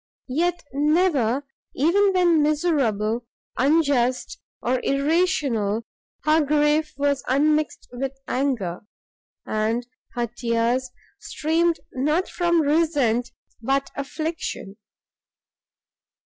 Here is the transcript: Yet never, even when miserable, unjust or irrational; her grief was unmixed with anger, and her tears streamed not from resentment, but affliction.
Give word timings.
Yet 0.33 0.63
never, 0.73 1.45
even 1.75 2.11
when 2.13 2.41
miserable, 2.41 3.27
unjust 3.55 4.39
or 4.59 4.79
irrational; 4.83 5.83
her 6.23 6.43
grief 6.43 6.95
was 6.97 7.23
unmixed 7.27 7.87
with 7.91 8.13
anger, 8.27 8.79
and 9.45 9.85
her 10.13 10.25
tears 10.25 10.89
streamed 11.19 11.81
not 11.93 12.27
from 12.27 12.63
resentment, 12.63 13.29
but 13.61 13.91
affliction. 13.95 14.77